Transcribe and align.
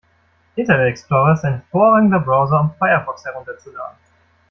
Internet 0.55 0.87
Explorer 0.89 1.33
ist 1.35 1.45
ein 1.45 1.61
hervorragender 1.61 2.21
Browser, 2.21 2.59
um 2.59 2.73
Firefox 2.79 3.23
herunterzuladen. 3.23 3.97